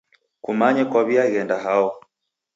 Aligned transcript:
Kumanye 0.43 0.81
kwaw'iaghenda 0.89 1.57
hao? 1.65 1.89